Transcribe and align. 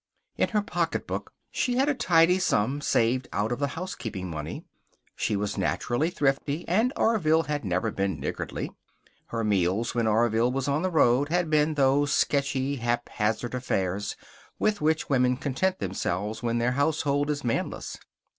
In 0.35 0.49
her 0.49 0.63
pocketbook 0.63 1.31
she 1.51 1.75
had 1.75 1.87
a 1.87 1.93
tidy 1.93 2.39
sum 2.39 2.81
saved 2.81 3.27
out 3.31 3.51
of 3.51 3.59
the 3.59 3.67
housekeeping 3.77 4.31
money. 4.31 4.65
She 5.15 5.35
was 5.35 5.59
naturally 5.59 6.09
thrifty, 6.09 6.67
and 6.67 6.91
Orville 6.97 7.43
had 7.43 7.63
never 7.63 7.91
been 7.91 8.19
niggardly. 8.19 8.71
Her 9.27 9.43
meals 9.43 9.93
when 9.93 10.07
Orville 10.07 10.51
was 10.51 10.67
on 10.67 10.81
the 10.81 10.89
road 10.89 11.29
had 11.29 11.51
been 11.51 11.75
those 11.75 12.11
sketchy, 12.11 12.77
haphazard 12.77 13.53
affairs 13.53 14.15
with 14.57 14.81
which 14.81 15.07
women 15.07 15.37
content 15.37 15.77
themselves 15.77 16.41
when 16.41 16.57
their 16.57 16.71
household 16.71 17.29
is 17.29 17.43
manless. 17.43 17.99